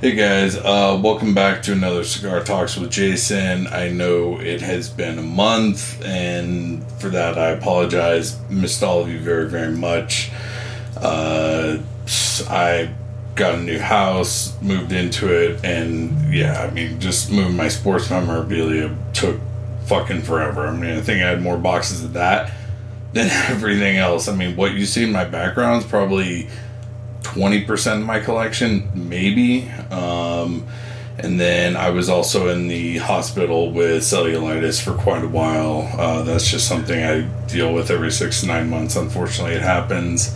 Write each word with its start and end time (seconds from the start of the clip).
Hey 0.00 0.14
guys, 0.14 0.54
uh, 0.54 0.96
welcome 1.02 1.34
back 1.34 1.60
to 1.64 1.72
another 1.72 2.04
Cigar 2.04 2.44
Talks 2.44 2.76
with 2.76 2.88
Jason. 2.88 3.66
I 3.66 3.88
know 3.90 4.38
it 4.38 4.60
has 4.60 4.88
been 4.88 5.18
a 5.18 5.22
month, 5.22 6.00
and 6.04 6.88
for 7.00 7.08
that 7.08 7.36
I 7.36 7.48
apologize. 7.48 8.38
Missed 8.48 8.84
all 8.84 9.00
of 9.00 9.08
you 9.08 9.18
very, 9.18 9.48
very 9.48 9.72
much. 9.72 10.30
Uh, 10.96 11.78
I 12.48 12.94
got 13.34 13.56
a 13.56 13.60
new 13.60 13.80
house, 13.80 14.56
moved 14.62 14.92
into 14.92 15.32
it, 15.34 15.64
and 15.64 16.32
yeah, 16.32 16.62
I 16.62 16.70
mean, 16.70 17.00
just 17.00 17.32
moving 17.32 17.56
my 17.56 17.66
sports 17.66 18.08
memorabilia 18.08 18.96
took 19.14 19.40
fucking 19.86 20.22
forever. 20.22 20.68
I 20.68 20.76
mean, 20.76 20.96
I 20.96 21.00
think 21.00 21.24
I 21.24 21.28
had 21.28 21.42
more 21.42 21.58
boxes 21.58 22.04
of 22.04 22.12
that 22.12 22.52
than 23.14 23.28
everything 23.50 23.96
else. 23.96 24.28
I 24.28 24.36
mean, 24.36 24.54
what 24.54 24.74
you 24.74 24.86
see 24.86 25.02
in 25.02 25.10
my 25.10 25.24
background 25.24 25.82
is 25.82 25.90
probably 25.90 26.48
20% 27.22 28.00
of 28.00 28.06
my 28.06 28.20
collection, 28.20 28.90
maybe. 28.94 29.68
Um, 29.90 30.66
and 31.18 31.40
then 31.40 31.76
I 31.76 31.90
was 31.90 32.08
also 32.08 32.48
in 32.48 32.68
the 32.68 32.98
hospital 32.98 33.72
with 33.72 34.02
cellulitis 34.02 34.80
for 34.80 34.94
quite 34.94 35.24
a 35.24 35.28
while. 35.28 35.90
Uh, 35.98 36.22
that's 36.22 36.48
just 36.48 36.68
something 36.68 37.02
I 37.02 37.22
deal 37.46 37.74
with 37.74 37.90
every 37.90 38.12
six 38.12 38.40
to 38.42 38.46
nine 38.46 38.70
months. 38.70 38.94
Unfortunately, 38.94 39.54
it 39.54 39.62
happens. 39.62 40.32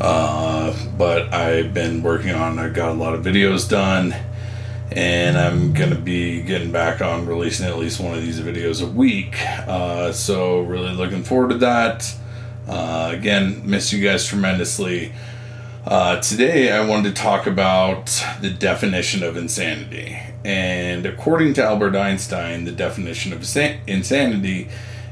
Uh, 0.00 0.74
but 0.96 1.32
I've 1.32 1.74
been 1.74 2.02
working 2.02 2.30
on, 2.30 2.58
I 2.58 2.70
got 2.70 2.90
a 2.90 2.94
lot 2.94 3.14
of 3.14 3.22
videos 3.22 3.68
done, 3.68 4.14
and 4.90 5.36
I'm 5.36 5.74
going 5.74 5.90
to 5.90 5.98
be 5.98 6.42
getting 6.42 6.72
back 6.72 7.02
on 7.02 7.26
releasing 7.26 7.66
at 7.66 7.78
least 7.78 8.00
one 8.00 8.14
of 8.14 8.22
these 8.22 8.40
videos 8.40 8.82
a 8.82 8.86
week. 8.86 9.36
Uh, 9.68 10.10
so, 10.12 10.60
really 10.62 10.92
looking 10.92 11.22
forward 11.22 11.50
to 11.50 11.58
that. 11.58 12.12
Uh, 12.66 13.12
again, 13.14 13.60
miss 13.64 13.92
you 13.92 14.02
guys 14.02 14.26
tremendously. 14.26 15.12
Uh, 15.86 16.18
today, 16.18 16.72
I 16.72 16.82
wanted 16.86 17.14
to 17.14 17.22
talk 17.22 17.46
about 17.46 18.06
the 18.40 18.48
definition 18.48 19.22
of 19.22 19.36
insanity. 19.36 20.18
And 20.42 21.04
according 21.04 21.52
to 21.54 21.62
Albert 21.62 21.94
Einstein, 21.94 22.64
the 22.64 22.72
definition 22.72 23.34
of 23.34 23.40
insanity 23.86 24.70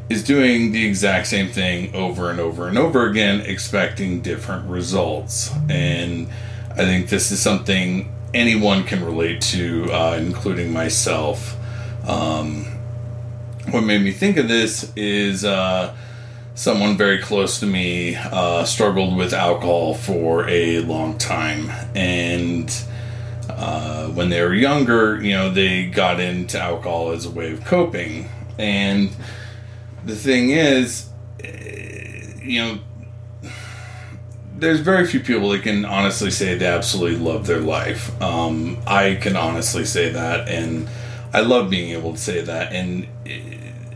is 0.08 0.24
doing 0.24 0.72
the 0.72 0.86
exact 0.86 1.26
same 1.26 1.50
thing 1.50 1.94
over 1.94 2.30
and 2.30 2.40
over 2.40 2.68
and 2.68 2.78
over 2.78 3.06
again, 3.06 3.42
expecting 3.42 4.22
different 4.22 4.66
results. 4.66 5.50
And 5.68 6.28
I 6.70 6.86
think 6.86 7.10
this 7.10 7.30
is 7.32 7.38
something 7.38 8.10
anyone 8.32 8.84
can 8.84 9.04
relate 9.04 9.42
to, 9.42 9.92
uh, 9.92 10.16
including 10.18 10.72
myself. 10.72 11.54
Um, 12.08 12.64
what 13.72 13.82
made 13.82 14.00
me 14.00 14.10
think 14.10 14.38
of 14.38 14.48
this 14.48 14.90
is 14.96 15.44
uh, 15.44 15.94
someone 16.54 16.96
very 16.96 17.18
close 17.18 17.60
to 17.60 17.66
me 17.66 18.16
uh, 18.16 18.64
struggled 18.64 19.16
with 19.16 19.32
alcohol 19.32 19.94
for 19.94 20.48
a 20.48 20.80
long 20.80 21.16
time. 21.18 21.70
And 21.94 22.72
uh, 23.48 24.08
when 24.08 24.28
they 24.28 24.42
were 24.42 24.54
younger, 24.54 25.22
you 25.22 25.32
know, 25.32 25.50
they 25.50 25.86
got 25.86 26.20
into 26.20 26.60
alcohol 26.60 27.12
as 27.12 27.24
a 27.24 27.30
way 27.30 27.52
of 27.52 27.64
coping. 27.64 28.28
And 28.58 29.10
the 30.04 30.14
thing 30.14 30.50
is, 30.50 31.08
eh, 31.42 32.40
you 32.42 32.60
know, 32.60 32.78
there's 34.54 34.80
very 34.80 35.06
few 35.06 35.20
people 35.20 35.48
that 35.50 35.62
can 35.62 35.84
honestly 35.84 36.30
say 36.30 36.54
they 36.54 36.66
absolutely 36.66 37.18
love 37.18 37.46
their 37.46 37.60
life. 37.60 38.20
Um, 38.22 38.78
I 38.86 39.16
can 39.16 39.36
honestly 39.36 39.84
say 39.84 40.10
that, 40.10 40.48
and 40.48 40.88
I 41.32 41.40
love 41.40 41.68
being 41.68 41.90
able 41.90 42.12
to 42.12 42.18
say 42.18 42.42
that. 42.42 42.72
And 42.72 43.08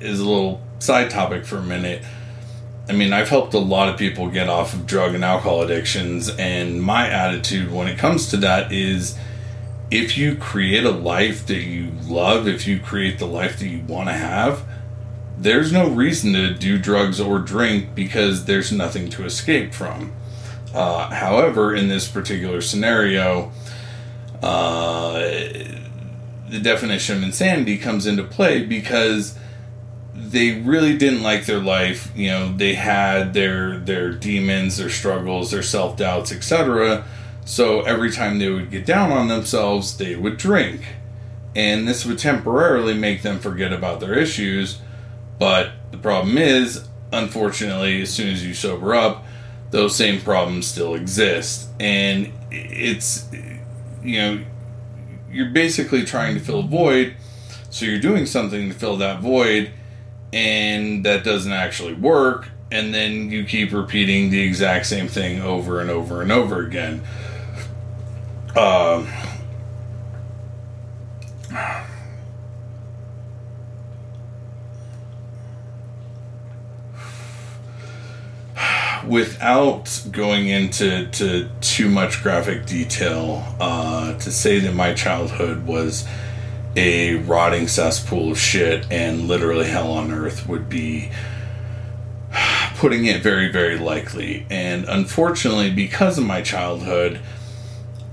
as 0.00 0.18
a 0.18 0.24
little 0.24 0.60
side 0.80 1.10
topic 1.10 1.44
for 1.44 1.58
a 1.58 1.62
minute, 1.62 2.02
I 2.88 2.92
mean, 2.92 3.12
I've 3.12 3.28
helped 3.28 3.52
a 3.54 3.58
lot 3.58 3.88
of 3.88 3.98
people 3.98 4.28
get 4.28 4.48
off 4.48 4.72
of 4.72 4.86
drug 4.86 5.14
and 5.14 5.24
alcohol 5.24 5.62
addictions, 5.62 6.28
and 6.28 6.80
my 6.80 7.08
attitude 7.08 7.72
when 7.72 7.88
it 7.88 7.98
comes 7.98 8.28
to 8.30 8.36
that 8.38 8.72
is 8.72 9.18
if 9.90 10.16
you 10.16 10.36
create 10.36 10.84
a 10.84 10.90
life 10.90 11.46
that 11.46 11.62
you 11.62 11.90
love, 12.04 12.46
if 12.46 12.66
you 12.66 12.78
create 12.78 13.18
the 13.18 13.26
life 13.26 13.58
that 13.58 13.66
you 13.66 13.80
want 13.80 14.08
to 14.08 14.12
have, 14.12 14.64
there's 15.38 15.72
no 15.72 15.88
reason 15.88 16.32
to 16.32 16.54
do 16.54 16.78
drugs 16.78 17.20
or 17.20 17.38
drink 17.38 17.94
because 17.94 18.44
there's 18.46 18.72
nothing 18.72 19.08
to 19.10 19.24
escape 19.24 19.74
from. 19.74 20.12
Uh, 20.72 21.10
however, 21.10 21.74
in 21.74 21.88
this 21.88 22.08
particular 22.08 22.60
scenario, 22.60 23.50
uh, 24.42 25.18
the 26.48 26.60
definition 26.62 27.18
of 27.18 27.22
insanity 27.22 27.78
comes 27.78 28.06
into 28.06 28.22
play 28.22 28.64
because 28.64 29.36
they 30.36 30.60
really 30.60 30.96
didn't 30.96 31.22
like 31.22 31.46
their 31.46 31.58
life. 31.58 32.12
You 32.14 32.28
know, 32.28 32.56
they 32.56 32.74
had 32.74 33.34
their 33.34 33.78
their 33.78 34.12
demons, 34.12 34.76
their 34.76 34.90
struggles, 34.90 35.50
their 35.50 35.62
self 35.62 35.96
doubts, 35.96 36.32
etc. 36.32 37.04
So 37.44 37.82
every 37.82 38.10
time 38.10 38.38
they 38.38 38.50
would 38.50 38.70
get 38.70 38.84
down 38.86 39.12
on 39.12 39.28
themselves, 39.28 39.96
they 39.96 40.16
would 40.16 40.36
drink, 40.36 40.82
and 41.54 41.86
this 41.86 42.04
would 42.04 42.18
temporarily 42.18 42.94
make 42.94 43.22
them 43.22 43.38
forget 43.38 43.72
about 43.72 44.00
their 44.00 44.14
issues 44.14 44.80
but 45.38 45.72
the 45.90 45.98
problem 45.98 46.38
is, 46.38 46.88
unfortunately, 47.12 48.02
as 48.02 48.10
soon 48.10 48.28
as 48.28 48.46
you 48.46 48.54
sober 48.54 48.94
up, 48.94 49.24
those 49.70 49.96
same 49.96 50.20
problems 50.20 50.66
still 50.66 50.94
exist. 50.94 51.68
And 51.78 52.32
it's, 52.50 53.28
you 54.02 54.18
know, 54.18 54.44
you're 55.30 55.50
basically 55.50 56.04
trying 56.04 56.34
to 56.34 56.40
fill 56.40 56.60
a 56.60 56.66
void. 56.66 57.16
So 57.70 57.84
you're 57.84 58.00
doing 58.00 58.24
something 58.26 58.68
to 58.68 58.74
fill 58.74 58.96
that 58.98 59.20
void, 59.20 59.72
and 60.32 61.04
that 61.04 61.24
doesn't 61.24 61.52
actually 61.52 61.94
work. 61.94 62.48
And 62.70 62.92
then 62.92 63.30
you 63.30 63.44
keep 63.44 63.72
repeating 63.72 64.30
the 64.30 64.40
exact 64.42 64.86
same 64.86 65.08
thing 65.08 65.40
over 65.40 65.80
and 65.80 65.88
over 65.88 66.20
and 66.22 66.32
over 66.32 66.66
again. 66.66 67.02
Um, 68.56 69.08
without 79.06 80.02
going 80.10 80.48
into 80.48 81.06
to 81.08 81.48
too 81.60 81.88
much 81.88 82.22
graphic 82.22 82.66
detail, 82.66 83.44
uh, 83.60 84.14
to 84.18 84.30
say 84.32 84.58
that 84.58 84.74
my 84.74 84.92
childhood 84.92 85.66
was 85.66 86.06
a 86.76 87.16
rotting 87.16 87.66
cesspool 87.66 88.30
of 88.30 88.38
shit 88.38 88.86
and 88.92 89.26
literally 89.26 89.66
hell 89.66 89.92
on 89.92 90.12
earth 90.12 90.46
would 90.46 90.68
be 90.68 91.10
putting 92.76 93.06
it 93.06 93.22
very, 93.22 93.50
very 93.50 93.78
likely. 93.78 94.46
And 94.50 94.84
unfortunately, 94.86 95.70
because 95.70 96.18
of 96.18 96.24
my 96.24 96.42
childhood, 96.42 97.20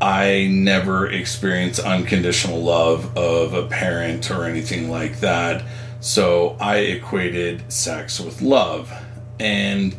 I 0.02 0.48
never 0.52 1.08
experienced 1.08 1.80
unconditional 1.80 2.62
love 2.62 3.18
of 3.18 3.54
a 3.54 3.68
parent 3.68 4.32
or 4.32 4.46
anything 4.46 4.90
like 4.90 5.20
that. 5.20 5.64
So 6.00 6.58
I 6.60 6.78
equated 6.78 7.72
sex 7.72 8.20
with 8.20 8.42
love. 8.42 8.92
And 9.40 9.94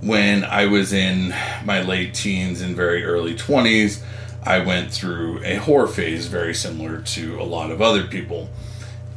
when 0.00 0.44
I 0.44 0.66
was 0.66 0.92
in 0.92 1.34
my 1.64 1.82
late 1.82 2.14
teens 2.14 2.60
and 2.60 2.76
very 2.76 3.04
early 3.04 3.34
20s, 3.34 4.02
I 4.44 4.58
went 4.58 4.92
through 4.92 5.42
a 5.42 5.56
horror 5.56 5.86
phase 5.86 6.26
very 6.26 6.54
similar 6.54 7.00
to 7.00 7.40
a 7.40 7.44
lot 7.44 7.70
of 7.70 7.80
other 7.80 8.04
people. 8.04 8.50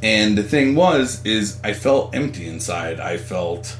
And 0.02 0.38
the 0.38 0.42
thing 0.42 0.74
was 0.74 1.24
is 1.24 1.58
I 1.62 1.74
felt 1.74 2.14
empty 2.14 2.48
inside. 2.48 2.98
I 3.00 3.16
felt 3.18 3.76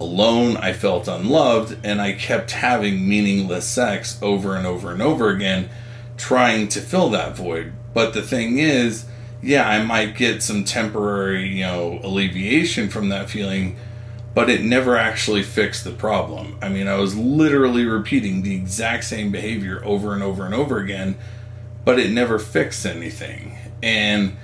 alone, 0.00 0.56
I 0.56 0.72
felt 0.72 1.08
unloved, 1.08 1.78
and 1.84 2.00
I 2.00 2.12
kept 2.12 2.52
having 2.52 3.08
meaningless 3.08 3.66
sex 3.66 4.18
over 4.22 4.56
and 4.56 4.66
over 4.66 4.92
and 4.92 5.02
over 5.02 5.28
again 5.30 5.68
trying 6.16 6.68
to 6.68 6.80
fill 6.80 7.10
that 7.10 7.36
void. 7.36 7.72
But 7.94 8.12
the 8.12 8.22
thing 8.22 8.58
is, 8.58 9.06
yeah, 9.40 9.68
I 9.68 9.82
might 9.82 10.16
get 10.16 10.42
some 10.42 10.64
temporary, 10.64 11.48
you 11.48 11.64
know, 11.64 12.00
alleviation 12.02 12.88
from 12.88 13.08
that 13.10 13.30
feeling 13.30 13.76
but 14.38 14.48
it 14.48 14.62
never 14.62 14.96
actually 14.96 15.42
fixed 15.42 15.82
the 15.82 15.90
problem. 15.90 16.56
I 16.62 16.68
mean, 16.68 16.86
I 16.86 16.94
was 16.94 17.16
literally 17.16 17.84
repeating 17.84 18.42
the 18.42 18.54
exact 18.54 19.02
same 19.02 19.32
behavior 19.32 19.82
over 19.84 20.14
and 20.14 20.22
over 20.22 20.46
and 20.46 20.54
over 20.54 20.78
again, 20.78 21.16
but 21.84 21.98
it 21.98 22.12
never 22.12 22.38
fixed 22.38 22.86
anything. 22.86 23.58
And 23.82 24.36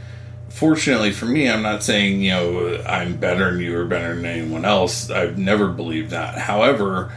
fortunately 0.49 1.13
for 1.13 1.27
me, 1.27 1.49
I'm 1.49 1.63
not 1.63 1.85
saying, 1.85 2.23
you 2.23 2.33
know, 2.33 2.83
I'm 2.85 3.19
better 3.19 3.53
than 3.53 3.61
you 3.61 3.79
or 3.79 3.85
better 3.85 4.17
than 4.17 4.27
anyone 4.27 4.65
else. 4.65 5.11
I've 5.11 5.39
never 5.39 5.69
believed 5.69 6.11
that. 6.11 6.39
However, 6.39 7.13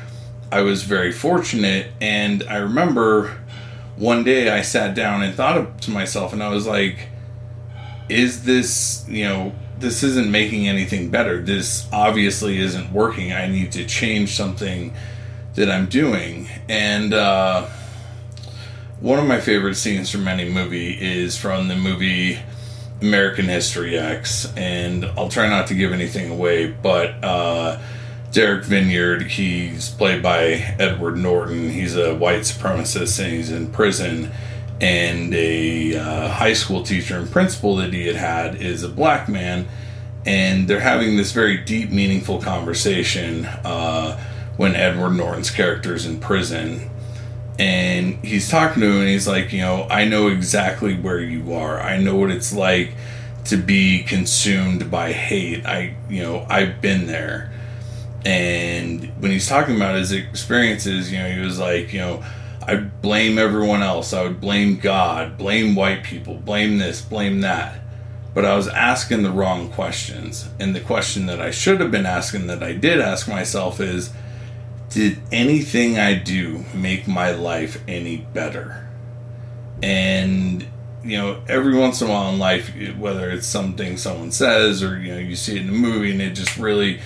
I 0.52 0.62
was 0.62 0.84
very 0.84 1.12
fortunate, 1.12 1.88
and 2.00 2.44
I 2.44 2.58
remember 2.58 3.40
one 3.96 4.24
day 4.24 4.52
I 4.52 4.62
sat 4.62 4.94
down 4.94 5.24
and 5.24 5.34
thought 5.34 5.82
to 5.82 5.90
myself, 5.90 6.32
and 6.32 6.44
I 6.44 6.50
was 6.50 6.68
like, 6.68 7.10
is 8.08 8.44
this, 8.44 9.04
you 9.10 9.24
know, 9.24 9.56
this 9.80 10.04
isn't 10.04 10.30
making 10.30 10.68
anything 10.68 11.10
better. 11.10 11.42
This 11.42 11.88
obviously 11.92 12.60
isn't 12.60 12.92
working. 12.92 13.34
I 13.34 13.48
need 13.48 13.72
to 13.74 13.86
change 13.86 14.36
something 14.36 14.94
that 15.56 15.70
I'm 15.70 15.88
doing. 15.88 16.48
And 16.70 17.14
uh, 17.14 17.68
one 19.00 19.20
of 19.20 19.26
my 19.26 19.40
favorite 19.40 19.76
scenes 19.76 20.10
from 20.10 20.28
any 20.28 20.50
movie 20.50 20.94
is 21.00 21.38
from 21.38 21.68
the 21.68 21.76
movie 21.76 22.40
American 23.02 23.46
History 23.46 23.98
X. 23.98 24.52
And 24.56 25.06
I'll 25.06 25.30
try 25.30 25.48
not 25.48 25.68
to 25.68 25.76
give 25.76 25.94
anything 25.94 26.32
away, 26.32 26.68
but 26.68 27.24
uh, 27.24 27.80
Derek 28.32 28.66
Vinyard, 28.66 29.24
he's 29.24 29.90
played 29.90 30.22
by 30.24 30.76
Edward 30.80 31.18
Norton. 31.18 31.70
He's 31.70 31.96
a 31.96 32.16
white 32.16 32.42
supremacist 32.42 33.24
and 33.24 33.34
he's 33.34 33.52
in 33.52 33.72
prison 33.72 34.32
and 34.80 35.34
a 35.34 35.98
uh, 35.98 36.30
high 36.30 36.54
school 36.54 36.84
teacher 36.84 37.18
and 37.18 37.30
principal 37.30 37.78
that 37.78 37.94
he 37.94 38.06
had 38.06 38.16
had 38.16 38.56
is 38.62 38.84
a 38.84 38.90
black 38.90 39.28
man, 39.28 39.68
and 40.26 40.68
they're 40.68 40.80
having 40.80 41.18
this 41.18 41.32
very 41.32 41.58
deep, 41.58 41.90
meaningful 41.90 42.42
conversation 42.42 43.46
uh, 43.46 44.20
when 44.58 44.76
Edward 44.76 45.12
Norton's 45.12 45.50
character 45.50 45.96
is 45.96 46.06
in 46.06 46.20
prison. 46.20 46.90
And 47.60 48.24
he's 48.24 48.50
talking 48.50 48.82
to 48.82 48.88
him, 48.88 49.00
and 49.00 49.10
he's 49.10 49.28
like, 49.28 49.52
You 49.52 49.62
know, 49.62 49.88
I 49.90 50.06
know 50.06 50.28
exactly 50.28 50.96
where 50.96 51.20
you 51.20 51.54
are. 51.54 51.80
I 51.80 51.98
know 51.98 52.16
what 52.16 52.30
it's 52.30 52.54
like 52.54 52.94
to 53.46 53.58
be 53.58 54.04
consumed 54.04 54.92
by 54.92 55.12
hate. 55.12 55.66
I, 55.66 55.96
you 56.08 56.22
know, 56.22 56.46
I've 56.50 56.82
been 56.82 57.08
there. 57.08 57.52
And 58.26 59.06
when 59.22 59.32
he's 59.32 59.48
talking 59.48 59.76
about 59.76 59.96
his 59.96 60.12
experiences, 60.12 61.12
you 61.12 61.18
know, 61.18 61.32
he 61.32 61.40
was 61.40 61.58
like, 61.58 61.94
You 61.94 62.00
know, 62.00 62.24
I 62.68 62.76
blame 62.76 63.40
everyone 63.40 63.82
else. 63.82 64.12
I 64.12 64.24
would 64.24 64.42
blame 64.42 64.78
God, 64.78 65.38
blame 65.38 65.74
white 65.74 66.04
people, 66.04 66.36
blame 66.36 66.80
this, 66.80 67.02
blame 67.02 67.40
that. 67.42 67.80
But 68.34 68.44
I 68.44 68.56
was 68.56 68.68
asking 68.68 69.24
the 69.24 69.32
wrong 69.32 69.72
questions. 69.72 70.50
And 70.60 70.76
the 70.76 70.82
question 70.82 71.28
that 71.28 71.42
I 71.42 71.50
should 71.50 71.80
have 71.80 71.92
been 71.92 72.06
asking, 72.06 72.48
that 72.48 72.62
I 72.62 72.74
did 72.74 73.00
ask 73.00 73.28
myself, 73.28 73.80
is 73.80 74.12
Did 74.90 75.20
anything 75.32 75.98
I 75.98 76.16
do 76.16 76.66
make 76.74 77.08
my 77.08 77.32
life 77.32 77.82
any 77.88 78.18
better? 78.18 78.88
And, 79.82 80.66
you 81.04 81.18
know, 81.18 81.42
every 81.48 81.76
once 81.76 82.02
in 82.02 82.10
a 82.10 82.12
while 82.12 82.30
in 82.32 82.38
life, 82.38 82.74
whether 82.98 83.30
it's 83.32 83.48
something 83.48 83.96
someone 83.98 84.32
says 84.32 84.84
or, 84.84 85.00
you 85.00 85.14
know, 85.14 85.20
you 85.20 85.36
see 85.36 85.56
it 85.56 85.62
in 85.62 85.70
a 85.70 85.72
movie 85.72 86.12
and 86.12 86.22
it 86.22 86.32
just 86.32 86.58
really 86.58 87.00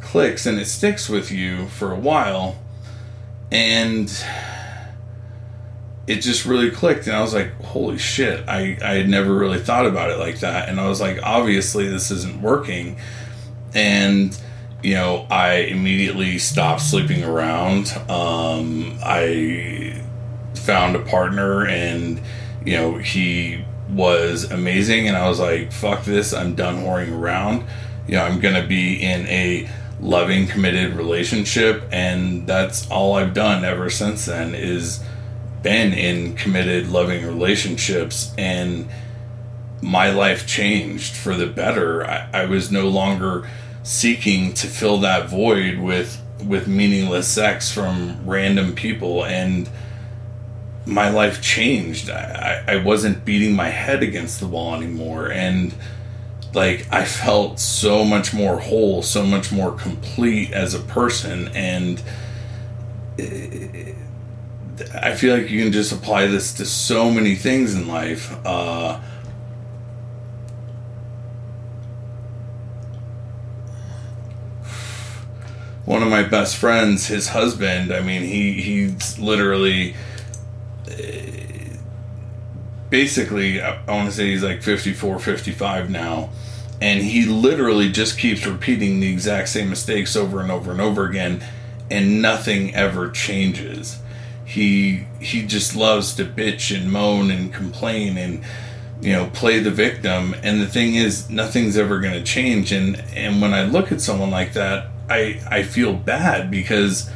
clicks 0.00 0.44
and 0.46 0.58
it 0.58 0.66
sticks 0.66 1.08
with 1.08 1.32
you 1.32 1.66
for 1.68 1.90
a 1.92 1.98
while. 1.98 2.58
And 3.50 4.12
it 6.06 6.16
just 6.16 6.44
really 6.44 6.70
clicked 6.70 7.06
and 7.06 7.16
i 7.16 7.20
was 7.20 7.34
like 7.34 7.52
holy 7.62 7.98
shit 7.98 8.48
i 8.48 8.78
i 8.82 8.94
had 8.94 9.08
never 9.08 9.34
really 9.34 9.58
thought 9.58 9.86
about 9.86 10.10
it 10.10 10.18
like 10.18 10.40
that. 10.40 10.68
And 10.68 10.80
i 10.80 10.88
was 10.88 11.00
like 11.00 11.18
obviously 11.22 11.88
this 11.88 12.10
isn't 12.10 12.40
working. 12.40 12.98
And 13.74 14.38
you 14.82 14.94
know 14.94 15.26
i 15.30 15.54
immediately 15.54 16.38
stopped 16.38 16.82
sleeping 16.82 17.24
around. 17.24 17.92
Um 18.08 18.98
i 19.02 20.02
found 20.54 20.96
a 20.96 21.00
partner 21.00 21.66
and 21.66 22.20
you 22.64 22.72
know 22.72 22.98
he 22.98 23.64
was 23.88 24.50
amazing 24.50 25.06
and 25.06 25.16
i 25.16 25.28
was 25.28 25.38
like 25.38 25.70
fuck 25.70 26.04
this 26.04 26.32
i'm 26.32 26.54
done 26.54 26.76
whoring 26.84 27.16
around. 27.18 27.64
You 28.06 28.14
know 28.14 28.22
i'm 28.22 28.38
gonna 28.40 28.66
be 28.66 29.02
in 29.02 29.26
a 29.26 29.68
loving 29.98 30.46
committed 30.46 30.94
relationship 30.94 31.82
and 31.90 32.46
that's 32.46 32.88
all 32.90 33.14
i've 33.14 33.32
done 33.32 33.64
ever 33.64 33.88
since 33.88 34.26
then 34.26 34.54
is 34.54 35.02
been 35.62 35.92
in 35.92 36.34
committed, 36.34 36.88
loving 36.88 37.24
relationships, 37.26 38.32
and 38.38 38.88
my 39.82 40.10
life 40.10 40.46
changed 40.46 41.14
for 41.14 41.34
the 41.34 41.46
better. 41.46 42.06
I, 42.06 42.28
I 42.32 42.44
was 42.46 42.70
no 42.70 42.88
longer 42.88 43.48
seeking 43.82 44.52
to 44.52 44.66
fill 44.66 44.98
that 44.98 45.28
void 45.28 45.78
with 45.78 46.20
with 46.44 46.66
meaningless 46.66 47.28
sex 47.28 47.70
from 47.70 48.18
random 48.26 48.74
people 48.74 49.24
and 49.24 49.70
my 50.84 51.08
life 51.08 51.40
changed 51.40 52.10
I, 52.10 52.64
I 52.66 52.76
wasn't 52.76 53.24
beating 53.24 53.54
my 53.54 53.68
head 53.68 54.02
against 54.02 54.40
the 54.40 54.46
wall 54.46 54.74
anymore 54.74 55.30
and 55.30 55.72
like 56.52 56.86
i 56.90 57.04
felt 57.04 57.58
so 57.58 58.04
much 58.04 58.34
more 58.34 58.58
whole 58.58 59.02
so 59.02 59.24
much 59.24 59.50
more 59.50 59.72
complete 59.72 60.52
as 60.52 60.74
a 60.74 60.80
person 60.80 61.48
and 61.54 62.02
I 64.94 65.14
feel 65.14 65.36
like 65.36 65.50
you 65.50 65.62
can 65.62 65.72
just 65.72 65.92
apply 65.92 66.26
this 66.26 66.52
to 66.54 66.66
so 66.66 67.10
many 67.10 67.34
things 67.34 67.74
in 67.74 67.88
life. 67.88 68.34
Uh, 68.44 69.00
one 75.84 76.02
of 76.02 76.10
my 76.10 76.22
best 76.22 76.56
friends, 76.56 77.06
his 77.06 77.28
husband, 77.28 77.92
I 77.92 78.00
mean, 78.00 78.22
he 78.22 78.52
he's 78.52 79.18
literally 79.18 79.94
basically, 82.90 83.60
I 83.60 83.78
want 83.86 84.08
to 84.08 84.14
say 84.14 84.30
he's 84.30 84.42
like 84.42 84.62
54, 84.62 85.18
55 85.18 85.90
now. 85.90 86.30
And 86.80 87.02
he 87.02 87.24
literally 87.24 87.90
just 87.90 88.18
keeps 88.18 88.46
repeating 88.46 89.00
the 89.00 89.10
exact 89.10 89.48
same 89.48 89.70
mistakes 89.70 90.14
over 90.14 90.40
and 90.40 90.50
over 90.50 90.70
and 90.70 90.80
over 90.80 91.04
again, 91.04 91.42
and 91.90 92.20
nothing 92.20 92.74
ever 92.74 93.10
changes 93.10 93.98
he 94.56 95.04
he 95.20 95.46
just 95.46 95.76
loves 95.76 96.14
to 96.14 96.24
bitch 96.24 96.74
and 96.74 96.90
moan 96.90 97.30
and 97.30 97.52
complain 97.52 98.16
and 98.16 98.42
you 99.02 99.12
know 99.12 99.30
play 99.34 99.58
the 99.58 99.70
victim. 99.70 100.34
And 100.42 100.62
the 100.62 100.66
thing 100.66 100.94
is 100.94 101.28
nothing's 101.28 101.76
ever 101.76 102.00
going 102.00 102.14
to 102.14 102.22
change. 102.22 102.72
And 102.72 102.96
and 103.14 103.42
when 103.42 103.52
i 103.52 103.64
look 103.64 103.92
at 103.92 104.00
someone 104.00 104.30
like 104.30 104.54
that 104.54 104.88
i 105.10 105.40
i 105.50 105.62
feel 105.62 105.92
bad 105.92 106.50
because 106.50 107.10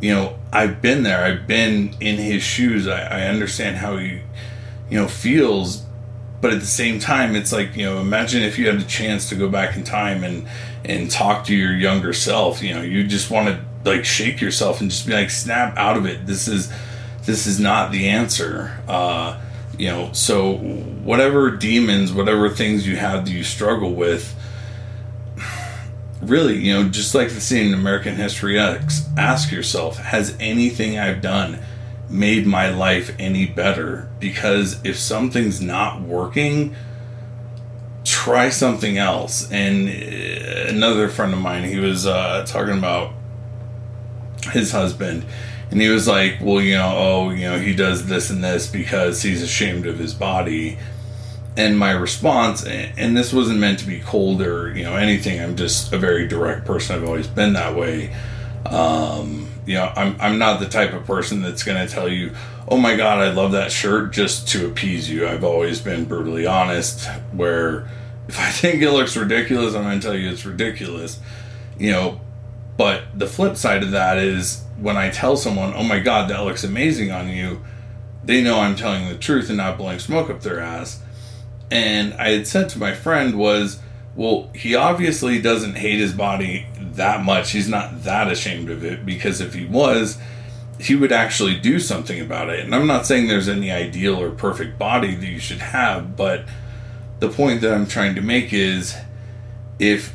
you 0.00 0.12
know 0.14 0.38
i've 0.52 0.82
been 0.82 1.02
there. 1.02 1.24
I've 1.24 1.46
been 1.46 1.94
in 2.00 2.16
his 2.16 2.42
shoes. 2.42 2.86
I, 2.86 3.00
I 3.00 3.20
understand 3.28 3.78
how 3.78 3.96
he 3.96 4.20
you 4.90 4.98
know 5.00 5.08
feels. 5.08 5.82
But 6.42 6.52
at 6.52 6.60
the 6.60 6.66
same 6.66 6.98
time 6.98 7.34
it's 7.34 7.52
like 7.52 7.74
you 7.74 7.86
know 7.86 7.98
imagine 7.98 8.42
if 8.42 8.58
you 8.58 8.66
had 8.66 8.76
a 8.76 8.84
chance 8.84 9.30
to 9.30 9.36
go 9.36 9.48
back 9.48 9.74
in 9.74 9.84
time 9.84 10.22
and 10.22 10.46
and 10.84 11.10
talk 11.10 11.46
to 11.46 11.54
your 11.56 11.72
younger 11.72 12.12
self. 12.12 12.62
You 12.62 12.74
know 12.74 12.82
you 12.82 13.06
just 13.06 13.30
want 13.30 13.48
to 13.48 13.64
like 13.84 14.04
shake 14.04 14.40
yourself 14.40 14.80
and 14.80 14.90
just 14.90 15.06
be 15.06 15.12
like 15.12 15.30
snap 15.30 15.76
out 15.76 15.96
of 15.96 16.06
it. 16.06 16.26
This 16.26 16.48
is 16.48 16.72
this 17.22 17.46
is 17.46 17.58
not 17.58 17.92
the 17.92 18.08
answer. 18.08 18.78
Uh 18.88 19.40
you 19.76 19.88
know 19.88 20.08
so 20.12 20.54
whatever 21.02 21.50
demons 21.50 22.12
whatever 22.12 22.48
things 22.48 22.86
you 22.86 22.94
have 22.94 23.24
that 23.24 23.32
you 23.32 23.42
struggle 23.42 23.92
with 23.92 24.36
really 26.22 26.56
you 26.56 26.72
know 26.72 26.88
just 26.88 27.12
like 27.12 27.28
the 27.30 27.40
scene 27.40 27.66
in 27.66 27.74
american 27.74 28.14
history 28.14 28.56
x 28.56 29.08
ask 29.18 29.50
yourself 29.50 29.96
has 29.96 30.36
anything 30.38 30.96
i've 30.96 31.20
done 31.20 31.58
made 32.08 32.46
my 32.46 32.68
life 32.68 33.14
any 33.18 33.46
better? 33.46 34.08
Because 34.20 34.82
if 34.84 34.98
something's 34.98 35.60
not 35.60 36.00
working 36.02 36.74
try 38.04 38.50
something 38.50 38.98
else. 38.98 39.50
And 39.50 39.88
uh, 39.88 40.68
another 40.68 41.08
friend 41.08 41.32
of 41.32 41.40
mine 41.40 41.64
he 41.64 41.78
was 41.78 42.06
uh, 42.06 42.44
talking 42.46 42.76
about 42.76 43.12
his 44.50 44.72
husband. 44.72 45.24
And 45.70 45.80
he 45.80 45.88
was 45.88 46.06
like 46.06 46.38
well 46.40 46.60
you 46.60 46.74
know 46.74 46.92
oh 46.94 47.30
you 47.30 47.44
know 47.44 47.58
he 47.58 47.74
does 47.74 48.06
this 48.06 48.30
and 48.30 48.44
this 48.44 48.66
because 48.66 49.22
he's 49.22 49.42
ashamed 49.42 49.86
of 49.86 49.98
his 49.98 50.14
body. 50.14 50.78
And 51.56 51.78
my 51.78 51.92
response 51.92 52.64
and 52.64 53.16
this 53.16 53.32
wasn't 53.32 53.60
meant 53.60 53.78
to 53.80 53.86
be 53.86 54.00
cold 54.00 54.42
or 54.42 54.76
you 54.76 54.84
know 54.84 54.96
anything. 54.96 55.40
I'm 55.40 55.56
just 55.56 55.92
a 55.92 55.98
very 55.98 56.26
direct 56.28 56.64
person. 56.64 56.96
I've 56.96 57.04
always 57.04 57.26
been 57.26 57.52
that 57.54 57.74
way. 57.74 58.14
Um, 58.66 59.50
you 59.66 59.74
know 59.74 59.92
I'm, 59.96 60.16
I'm 60.20 60.38
not 60.38 60.60
the 60.60 60.68
type 60.68 60.92
of 60.92 61.04
person 61.04 61.42
that's 61.42 61.62
going 61.62 61.86
to 61.86 61.92
tell 61.92 62.08
you 62.08 62.34
oh 62.68 62.76
my 62.76 62.96
god 62.96 63.18
i 63.18 63.30
love 63.30 63.52
that 63.52 63.72
shirt 63.72 64.12
just 64.12 64.48
to 64.48 64.66
appease 64.66 65.10
you. 65.10 65.26
I've 65.26 65.44
always 65.44 65.80
been 65.80 66.04
brutally 66.04 66.46
honest 66.46 67.08
where 67.32 67.88
if 68.28 68.38
i 68.38 68.50
think 68.50 68.82
it 68.82 68.90
looks 68.90 69.16
ridiculous 69.16 69.74
i'm 69.74 69.82
going 69.82 70.00
to 70.00 70.06
tell 70.06 70.16
you 70.16 70.30
it's 70.30 70.44
ridiculous. 70.44 71.18
You 71.78 71.90
know 71.92 72.20
but 72.76 73.04
the 73.14 73.26
flip 73.26 73.56
side 73.56 73.82
of 73.82 73.92
that 73.92 74.18
is 74.18 74.64
when 74.78 74.96
I 74.96 75.10
tell 75.10 75.36
someone, 75.36 75.72
oh 75.74 75.84
my 75.84 75.98
God, 76.00 76.30
that 76.30 76.42
looks 76.44 76.64
amazing 76.64 77.10
on 77.10 77.28
you, 77.28 77.64
they 78.24 78.42
know 78.42 78.60
I'm 78.60 78.76
telling 78.76 79.08
the 79.08 79.16
truth 79.16 79.48
and 79.48 79.58
not 79.58 79.78
blowing 79.78 79.98
smoke 79.98 80.30
up 80.30 80.40
their 80.40 80.60
ass. 80.60 81.02
And 81.70 82.14
I 82.14 82.30
had 82.30 82.46
said 82.46 82.68
to 82.70 82.78
my 82.78 82.94
friend 82.94 83.38
was, 83.38 83.80
well, 84.16 84.50
he 84.54 84.74
obviously 84.74 85.40
doesn't 85.40 85.76
hate 85.76 85.98
his 85.98 86.12
body 86.12 86.66
that 86.78 87.24
much. 87.24 87.50
He's 87.50 87.68
not 87.68 88.04
that 88.04 88.30
ashamed 88.30 88.70
of 88.70 88.84
it 88.84 89.04
because 89.04 89.40
if 89.40 89.54
he 89.54 89.66
was, 89.66 90.18
he 90.78 90.94
would 90.94 91.12
actually 91.12 91.58
do 91.58 91.78
something 91.78 92.20
about 92.20 92.48
it. 92.48 92.60
And 92.60 92.74
I'm 92.74 92.86
not 92.86 93.06
saying 93.06 93.26
there's 93.26 93.48
any 93.48 93.70
ideal 93.70 94.20
or 94.20 94.30
perfect 94.30 94.78
body 94.78 95.14
that 95.14 95.26
you 95.26 95.38
should 95.38 95.58
have, 95.58 96.16
but 96.16 96.44
the 97.20 97.28
point 97.28 97.60
that 97.60 97.72
I'm 97.72 97.86
trying 97.86 98.14
to 98.16 98.20
make 98.20 98.52
is 98.52 98.96
if 99.78 100.14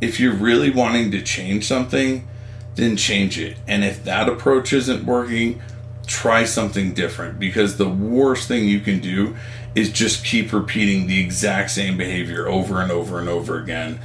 if 0.00 0.18
you're 0.18 0.34
really 0.34 0.70
wanting 0.70 1.10
to 1.10 1.22
change 1.22 1.66
something, 1.66 2.26
then 2.76 2.96
change 2.96 3.38
it. 3.38 3.56
And 3.66 3.84
if 3.84 4.04
that 4.04 4.28
approach 4.28 4.72
isn't 4.72 5.04
working, 5.04 5.60
try 6.06 6.44
something 6.44 6.92
different 6.92 7.38
because 7.38 7.76
the 7.76 7.88
worst 7.88 8.48
thing 8.48 8.64
you 8.68 8.80
can 8.80 9.00
do 9.00 9.36
is 9.74 9.90
just 9.92 10.24
keep 10.24 10.52
repeating 10.52 11.06
the 11.06 11.20
exact 11.20 11.70
same 11.70 11.96
behavior 11.96 12.48
over 12.48 12.80
and 12.80 12.90
over 12.90 13.18
and 13.18 13.28
over 13.28 13.58
again 13.58 14.00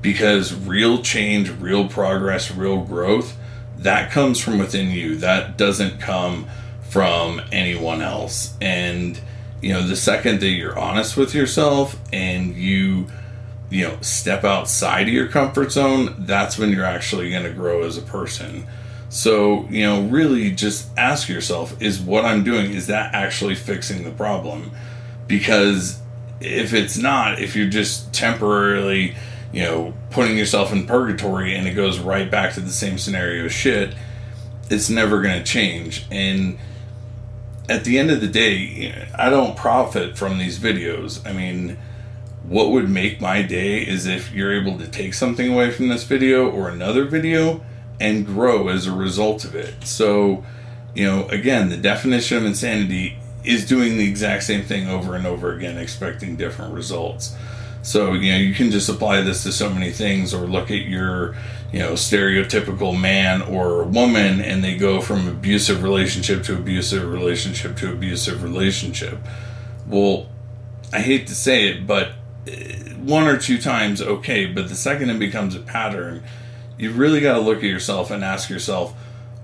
because 0.00 0.54
real 0.54 1.02
change, 1.02 1.50
real 1.50 1.86
progress, 1.88 2.50
real 2.50 2.82
growth, 2.82 3.36
that 3.78 4.10
comes 4.10 4.40
from 4.40 4.58
within 4.58 4.90
you. 4.90 5.16
That 5.16 5.58
doesn't 5.58 6.00
come 6.00 6.46
from 6.82 7.40
anyone 7.52 8.00
else. 8.00 8.54
And 8.60 9.20
you 9.60 9.72
know, 9.72 9.86
the 9.86 9.96
second 9.96 10.40
that 10.40 10.48
you're 10.48 10.78
honest 10.78 11.16
with 11.16 11.34
yourself 11.34 11.98
and 12.12 12.54
you 12.54 13.08
you 13.70 13.86
know 13.86 13.96
step 14.00 14.44
outside 14.44 15.08
of 15.08 15.14
your 15.14 15.28
comfort 15.28 15.72
zone 15.72 16.14
that's 16.18 16.58
when 16.58 16.70
you're 16.70 16.84
actually 16.84 17.30
going 17.30 17.44
to 17.44 17.52
grow 17.52 17.82
as 17.82 17.96
a 17.96 18.02
person 18.02 18.66
So, 19.12 19.66
you 19.68 19.84
know, 19.84 20.02
really 20.02 20.52
just 20.52 20.86
ask 20.96 21.28
yourself 21.28 21.74
is 21.82 22.00
what 22.00 22.24
I'm 22.24 22.44
doing, 22.44 22.74
is 22.74 22.86
that 22.86 23.12
actually 23.12 23.56
fixing 23.56 24.04
the 24.04 24.12
problem? 24.12 24.70
Because 25.26 25.98
if 26.40 26.72
it's 26.72 26.96
not, 26.96 27.40
if 27.40 27.56
you're 27.56 27.68
just 27.68 28.12
temporarily, 28.14 29.16
you 29.52 29.62
know, 29.62 29.94
putting 30.10 30.38
yourself 30.38 30.72
in 30.72 30.86
purgatory 30.86 31.56
and 31.56 31.66
it 31.66 31.74
goes 31.74 31.98
right 31.98 32.30
back 32.30 32.54
to 32.54 32.60
the 32.60 32.70
same 32.70 32.98
scenario 32.98 33.48
shit, 33.48 33.96
it's 34.70 34.88
never 34.88 35.20
going 35.20 35.38
to 35.38 35.44
change. 35.44 36.06
And 36.12 36.56
at 37.68 37.82
the 37.82 37.98
end 37.98 38.12
of 38.12 38.20
the 38.20 38.28
day, 38.28 39.08
I 39.18 39.28
don't 39.28 39.56
profit 39.56 40.16
from 40.16 40.38
these 40.38 40.60
videos. 40.60 41.26
I 41.28 41.32
mean, 41.32 41.78
what 42.44 42.70
would 42.70 42.88
make 42.88 43.20
my 43.20 43.42
day 43.42 43.80
is 43.80 44.06
if 44.06 44.32
you're 44.32 44.52
able 44.52 44.78
to 44.78 44.88
take 44.88 45.14
something 45.14 45.52
away 45.52 45.70
from 45.70 45.88
this 45.88 46.04
video 46.04 46.48
or 46.48 46.68
another 46.68 47.04
video 47.04 47.62
and 48.00 48.24
grow 48.24 48.68
as 48.68 48.86
a 48.86 48.92
result 48.92 49.44
of 49.44 49.54
it. 49.54 49.74
So, 49.84 50.44
you 50.94 51.04
know, 51.04 51.28
again, 51.28 51.68
the 51.68 51.76
definition 51.76 52.38
of 52.38 52.44
insanity 52.44 53.18
is 53.44 53.66
doing 53.66 53.98
the 53.98 54.08
exact 54.08 54.42
same 54.44 54.64
thing 54.64 54.88
over 54.88 55.14
and 55.14 55.26
over 55.26 55.54
again, 55.54 55.76
expecting 55.78 56.36
different 56.36 56.74
results. 56.74 57.36
So, 57.82 58.12
you 58.12 58.32
know, 58.32 58.38
you 58.38 58.54
can 58.54 58.70
just 58.70 58.88
apply 58.88 59.22
this 59.22 59.42
to 59.44 59.52
so 59.52 59.70
many 59.70 59.90
things 59.90 60.34
or 60.34 60.46
look 60.46 60.70
at 60.70 60.86
your, 60.86 61.34
you 61.72 61.78
know, 61.78 61.92
stereotypical 61.92 62.98
man 62.98 63.40
or 63.42 63.84
woman 63.84 64.40
and 64.40 64.62
they 64.62 64.76
go 64.76 65.00
from 65.00 65.28
abusive 65.28 65.82
relationship 65.82 66.42
to 66.44 66.56
abusive 66.56 67.10
relationship 67.10 67.76
to 67.78 67.90
abusive 67.90 68.42
relationship. 68.42 69.18
Well, 69.86 70.28
I 70.92 71.00
hate 71.00 71.26
to 71.28 71.34
say 71.34 71.68
it, 71.68 71.86
but 71.86 72.12
one 73.00 73.26
or 73.26 73.38
two 73.38 73.58
times, 73.58 74.00
okay, 74.00 74.46
but 74.46 74.68
the 74.68 74.74
second 74.74 75.10
it 75.10 75.18
becomes 75.18 75.54
a 75.54 75.60
pattern, 75.60 76.22
you 76.78 76.92
really 76.92 77.20
got 77.20 77.34
to 77.34 77.40
look 77.40 77.58
at 77.58 77.64
yourself 77.64 78.10
and 78.10 78.24
ask 78.24 78.48
yourself, 78.48 78.94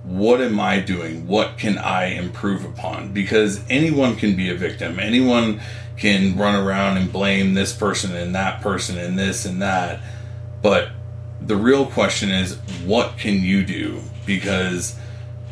what 0.04 0.40
am 0.40 0.60
I 0.60 0.80
doing? 0.80 1.26
What 1.26 1.58
can 1.58 1.78
I 1.78 2.06
improve 2.06 2.64
upon? 2.64 3.12
Because 3.12 3.64
anyone 3.68 4.16
can 4.16 4.36
be 4.36 4.50
a 4.50 4.54
victim. 4.54 5.00
Anyone 5.00 5.60
can 5.96 6.36
run 6.36 6.54
around 6.54 6.96
and 6.96 7.12
blame 7.12 7.54
this 7.54 7.75
person 7.75 8.14
and 8.14 8.34
that 8.34 8.60
person 8.60 8.98
and 8.98 9.18
this 9.18 9.44
and 9.44 9.60
that. 9.62 10.00
But 10.62 10.90
the 11.40 11.56
real 11.56 11.86
question 11.86 12.30
is, 12.30 12.56
what 12.84 13.18
can 13.18 13.42
you 13.42 13.64
do? 13.64 14.00
Because 14.25 14.96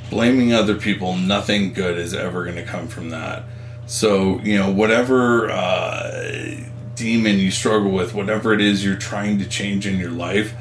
blaming 0.08 0.52
other 0.52 0.76
people, 0.76 1.16
nothing 1.16 1.72
good 1.72 1.98
is 1.98 2.14
ever 2.14 2.44
going 2.44 2.56
to 2.56 2.64
come 2.64 2.86
from 2.86 3.10
that. 3.10 3.44
So, 3.86 4.38
you 4.40 4.58
know, 4.58 4.70
whatever 4.70 5.50
uh, 5.50 6.60
demon 6.94 7.38
you 7.38 7.50
struggle 7.50 7.90
with, 7.90 8.14
whatever 8.14 8.52
it 8.52 8.60
is 8.60 8.84
you're 8.84 8.96
trying 8.96 9.38
to 9.38 9.48
change 9.48 9.86
in 9.86 9.98
your 9.98 10.10
life, 10.10 10.54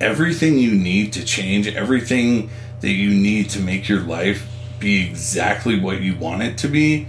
everything 0.00 0.58
you 0.58 0.72
need 0.72 1.12
to 1.12 1.24
change, 1.24 1.68
everything 1.68 2.50
that 2.80 2.90
you 2.90 3.10
need 3.10 3.48
to 3.50 3.60
make 3.60 3.88
your 3.88 4.00
life 4.00 4.48
be 4.78 5.08
exactly 5.08 5.78
what 5.78 6.00
you 6.00 6.16
want 6.16 6.42
it 6.42 6.58
to 6.58 6.68
be 6.68 7.06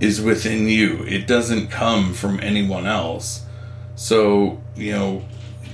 is 0.00 0.20
within 0.20 0.68
you. 0.68 1.02
It 1.04 1.26
doesn't 1.26 1.68
come 1.68 2.12
from 2.12 2.38
anyone 2.40 2.86
else. 2.86 3.44
So, 3.94 4.60
you 4.76 4.92
know, 4.92 5.24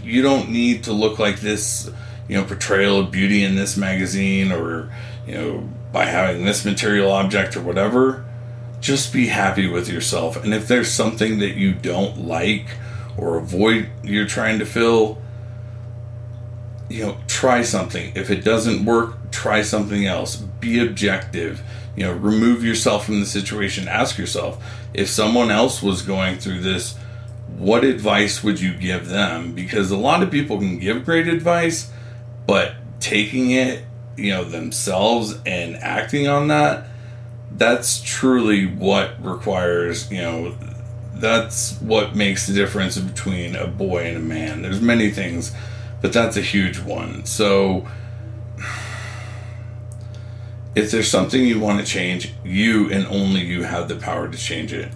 you 0.04 0.22
don't 0.22 0.50
need 0.50 0.84
to 0.84 0.92
look 0.92 1.18
like 1.18 1.40
this, 1.40 1.90
you 2.28 2.36
know, 2.36 2.44
portrayal 2.44 3.00
of 3.00 3.10
beauty 3.10 3.42
in 3.42 3.56
this 3.56 3.76
magazine 3.76 4.52
or, 4.52 4.92
you 5.26 5.34
know, 5.34 5.68
by 5.92 6.06
having 6.06 6.44
this 6.44 6.64
material 6.64 7.10
object 7.10 7.56
or 7.56 7.62
whatever. 7.62 8.24
Just 8.82 9.12
be 9.12 9.28
happy 9.28 9.66
with 9.66 9.88
yourself. 9.88 10.36
And 10.36 10.52
if 10.52 10.68
there's 10.68 10.90
something 10.90 11.38
that 11.38 11.56
you 11.56 11.72
don't 11.72 12.26
like 12.26 12.66
or 13.16 13.38
avoid 13.38 13.88
you're 14.02 14.26
trying 14.26 14.58
to 14.58 14.66
fill, 14.66 15.22
you 16.90 17.06
know, 17.06 17.16
try 17.26 17.62
something. 17.62 18.12
If 18.14 18.30
it 18.30 18.44
doesn't 18.44 18.84
work, 18.84 19.30
try 19.30 19.62
something 19.62 20.04
else. 20.04 20.36
Be 20.36 20.78
objective. 20.80 21.62
You 21.96 22.04
know, 22.04 22.12
remove 22.12 22.62
yourself 22.62 23.06
from 23.06 23.20
the 23.20 23.26
situation. 23.26 23.88
Ask 23.88 24.18
yourself 24.18 24.62
if 24.92 25.08
someone 25.08 25.50
else 25.50 25.82
was 25.82 26.02
going 26.02 26.38
through 26.38 26.60
this, 26.60 26.96
what 27.56 27.84
advice 27.84 28.42
would 28.42 28.60
you 28.60 28.74
give 28.74 29.08
them? 29.08 29.54
Because 29.54 29.90
a 29.90 29.96
lot 29.96 30.22
of 30.22 30.30
people 30.30 30.58
can 30.58 30.78
give 30.78 31.04
great 31.04 31.28
advice, 31.28 31.90
but 32.46 32.74
taking 33.00 33.50
it, 33.50 33.84
you 34.16 34.30
know, 34.30 34.44
themselves 34.44 35.38
and 35.46 35.76
acting 35.76 36.28
on 36.28 36.48
that, 36.48 36.86
that's 37.56 38.02
truly 38.02 38.66
what 38.66 39.22
requires, 39.24 40.10
you 40.10 40.20
know, 40.20 40.56
that's 41.14 41.80
what 41.80 42.16
makes 42.16 42.46
the 42.46 42.54
difference 42.54 42.98
between 42.98 43.54
a 43.54 43.66
boy 43.66 44.06
and 44.06 44.16
a 44.16 44.20
man. 44.20 44.62
There's 44.62 44.80
many 44.80 45.10
things 45.10 45.52
but 46.02 46.12
that's 46.12 46.36
a 46.36 46.42
huge 46.42 46.80
one. 46.80 47.24
So, 47.24 47.86
if 50.74 50.90
there's 50.90 51.08
something 51.08 51.40
you 51.40 51.60
want 51.60 51.78
to 51.78 51.86
change, 51.86 52.34
you 52.44 52.90
and 52.92 53.06
only 53.06 53.40
you 53.40 53.62
have 53.62 53.88
the 53.88 53.94
power 53.94 54.28
to 54.28 54.36
change 54.36 54.72
it. 54.72 54.90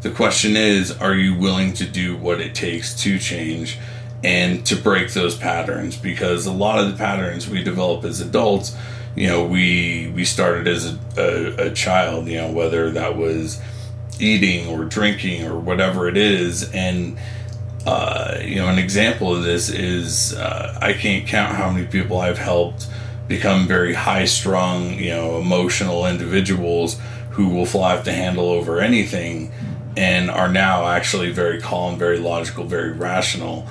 The 0.00 0.10
question 0.10 0.56
is, 0.56 0.90
are 0.90 1.14
you 1.14 1.34
willing 1.34 1.72
to 1.74 1.86
do 1.86 2.16
what 2.16 2.40
it 2.40 2.54
takes 2.54 2.94
to 3.02 3.18
change 3.18 3.78
and 4.24 4.66
to 4.66 4.74
break 4.74 5.12
those 5.12 5.36
patterns? 5.36 5.96
Because 5.96 6.46
a 6.46 6.52
lot 6.52 6.80
of 6.80 6.90
the 6.90 6.96
patterns 6.96 7.48
we 7.48 7.62
develop 7.62 8.04
as 8.04 8.20
adults, 8.20 8.76
you 9.18 9.26
know, 9.26 9.44
we 9.44 10.12
we 10.14 10.24
started 10.24 10.68
as 10.68 10.94
a, 10.94 10.98
a, 11.16 11.66
a 11.68 11.70
child, 11.72 12.28
you 12.28 12.36
know, 12.36 12.52
whether 12.52 12.90
that 12.92 13.16
was 13.16 13.60
eating 14.20 14.68
or 14.68 14.84
drinking 14.84 15.44
or 15.44 15.58
whatever 15.58 16.08
it 16.08 16.16
is, 16.16 16.70
and 16.72 17.18
uh, 17.84 18.38
you 18.42 18.56
know, 18.56 18.68
an 18.68 18.78
example 18.78 19.34
of 19.34 19.42
this 19.42 19.70
is 19.70 20.34
uh, 20.34 20.78
I 20.80 20.92
can't 20.92 21.26
count 21.26 21.56
how 21.56 21.70
many 21.70 21.86
people 21.86 22.20
I've 22.20 22.38
helped 22.38 22.86
become 23.26 23.66
very 23.66 23.92
high 23.92 24.24
strung, 24.24 24.94
you 24.94 25.10
know, 25.10 25.38
emotional 25.38 26.06
individuals 26.06 26.96
who 27.30 27.48
will 27.48 27.66
fly 27.66 27.96
off 27.96 28.04
the 28.04 28.12
handle 28.12 28.48
over 28.50 28.80
anything 28.80 29.52
and 29.96 30.30
are 30.30 30.48
now 30.48 30.86
actually 30.86 31.32
very 31.32 31.60
calm, 31.60 31.98
very 31.98 32.18
logical, 32.18 32.64
very 32.64 32.92
rational. 32.92 33.66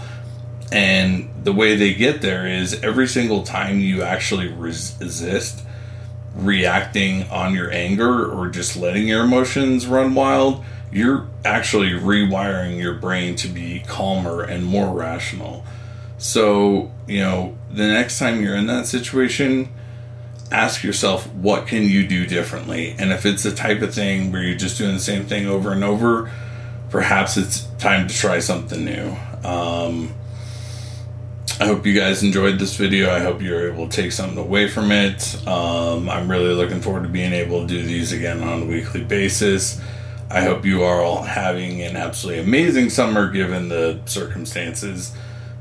And 0.71 1.29
the 1.43 1.53
way 1.53 1.75
they 1.75 1.93
get 1.93 2.21
there 2.21 2.45
is 2.45 2.81
every 2.83 3.07
single 3.07 3.43
time 3.43 3.79
you 3.79 4.03
actually 4.03 4.47
resist 4.47 5.63
reacting 6.35 7.23
on 7.29 7.55
your 7.55 7.71
anger 7.71 8.29
or 8.29 8.47
just 8.49 8.75
letting 8.75 9.07
your 9.07 9.23
emotions 9.23 9.87
run 9.87 10.13
wild 10.13 10.63
you're 10.91 11.27
actually 11.43 11.89
rewiring 11.89 12.79
your 12.79 12.93
brain 12.93 13.35
to 13.35 13.47
be 13.47 13.83
calmer 13.87 14.41
and 14.43 14.65
more 14.65 14.93
rational. 14.93 15.65
So, 16.17 16.91
you 17.07 17.19
know, 17.19 17.57
the 17.71 17.87
next 17.87 18.19
time 18.19 18.41
you're 18.41 18.55
in 18.55 18.67
that 18.67 18.87
situation, 18.87 19.69
ask 20.51 20.83
yourself, 20.83 21.31
what 21.33 21.67
can 21.67 21.83
you 21.83 22.07
do 22.07 22.25
differently? 22.25 22.95
And 22.97 23.11
if 23.11 23.25
it's 23.25 23.43
the 23.43 23.51
type 23.51 23.81
of 23.81 23.93
thing 23.93 24.31
where 24.31 24.41
you're 24.41 24.57
just 24.57 24.77
doing 24.77 24.93
the 24.93 24.99
same 24.99 25.25
thing 25.25 25.45
over 25.45 25.71
and 25.73 25.83
over, 25.83 26.31
perhaps 26.89 27.37
it's 27.37 27.67
time 27.77 28.07
to 28.07 28.15
try 28.15 28.39
something 28.39 28.83
new. 28.83 29.15
Um, 29.43 30.15
I 31.59 31.65
hope 31.65 31.87
you 31.87 31.99
guys 31.99 32.21
enjoyed 32.21 32.59
this 32.59 32.75
video. 32.75 33.11
I 33.11 33.19
hope 33.19 33.41
you're 33.41 33.71
able 33.71 33.89
to 33.89 34.01
take 34.01 34.11
something 34.11 34.37
away 34.37 34.67
from 34.67 34.91
it. 34.91 35.35
Um, 35.47 36.07
I'm 36.07 36.29
really 36.29 36.53
looking 36.53 36.81
forward 36.81 37.01
to 37.01 37.09
being 37.09 37.33
able 37.33 37.61
to 37.61 37.67
do 37.67 37.81
these 37.81 38.11
again 38.11 38.43
on 38.43 38.61
a 38.61 38.65
weekly 38.65 39.03
basis. 39.03 39.81
I 40.29 40.43
hope 40.43 40.65
you 40.65 40.83
are 40.83 41.01
all 41.01 41.23
having 41.23 41.81
an 41.81 41.95
absolutely 41.95 42.43
amazing 42.43 42.91
summer 42.91 43.31
given 43.31 43.69
the 43.69 43.99
circumstances. 44.05 45.15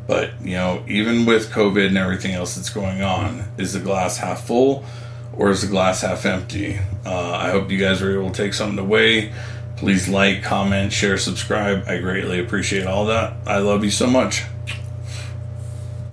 But, 0.06 0.32
you 0.42 0.52
know, 0.52 0.84
even 0.86 1.24
with 1.24 1.50
COVID 1.50 1.86
and 1.86 1.96
everything 1.96 2.34
else 2.34 2.56
that's 2.56 2.68
going 2.68 3.00
on, 3.00 3.44
is 3.56 3.72
the 3.72 3.80
glass 3.80 4.18
half 4.18 4.46
full 4.46 4.84
or 5.32 5.48
is 5.48 5.62
the 5.62 5.68
glass 5.68 6.02
half 6.02 6.26
empty? 6.26 6.78
Uh, 7.06 7.32
I 7.32 7.50
hope 7.50 7.70
you 7.70 7.78
guys 7.78 8.02
are 8.02 8.12
able 8.12 8.30
to 8.32 8.42
take 8.42 8.52
something 8.52 8.78
away. 8.78 9.32
Please 9.76 10.08
like, 10.08 10.42
comment, 10.42 10.92
share, 10.92 11.16
subscribe. 11.16 11.84
I 11.88 12.00
greatly 12.00 12.38
appreciate 12.38 12.86
all 12.86 13.06
that. 13.06 13.32
I 13.46 13.60
love 13.60 13.82
you 13.82 13.90
so 13.90 14.06
much. 14.06 14.42